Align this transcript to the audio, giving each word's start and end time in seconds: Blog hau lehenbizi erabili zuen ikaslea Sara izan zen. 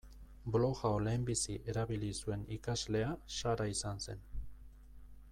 Blog 0.53 0.79
hau 0.87 0.93
lehenbizi 1.07 1.57
erabili 1.73 2.09
zuen 2.23 2.45
ikaslea 2.57 3.11
Sara 3.35 3.67
izan 3.75 4.01
zen. 4.07 4.25